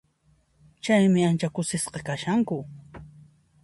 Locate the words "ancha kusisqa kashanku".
1.29-2.57